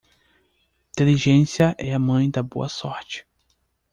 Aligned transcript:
Diligência 0.97 1.75
é 1.77 1.93
a 1.93 1.99
mãe 1.99 2.27
da 2.31 2.41
boa 2.41 2.67
sorte. 2.67 3.23